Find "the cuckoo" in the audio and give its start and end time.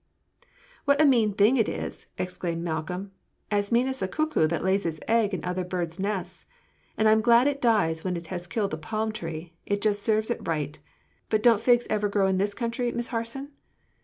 3.99-4.47